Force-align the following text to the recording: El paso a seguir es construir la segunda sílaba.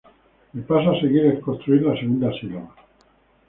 El 0.55 0.63
paso 0.63 0.93
a 0.93 0.95
seguir 1.01 1.21
es 1.27 1.39
construir 1.49 1.85
la 1.91 1.95
segunda 2.03 2.33
sílaba. 2.41 2.75